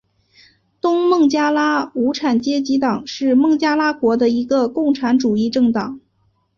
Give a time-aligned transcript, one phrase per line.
[0.81, 6.01] 东孟加拉无产阶级党是孟加拉国的一个共产主义政党。